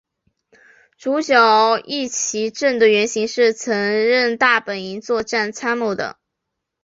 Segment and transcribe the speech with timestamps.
[0.97, 6.17] 主角壹岐正的原型是曾任大本营作战参谋的。